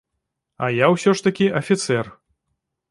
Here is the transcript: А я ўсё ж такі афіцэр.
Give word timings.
А 0.67 0.71
я 0.77 0.89
ўсё 0.95 1.15
ж 1.21 1.27
такі 1.29 1.51
афіцэр. 1.61 2.13